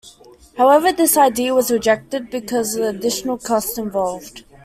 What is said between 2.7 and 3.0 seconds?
of the